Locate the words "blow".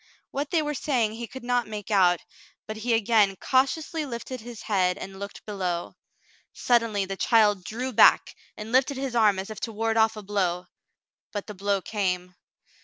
10.23-10.65, 11.53-11.81